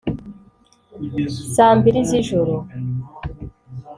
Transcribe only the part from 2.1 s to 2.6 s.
ijoro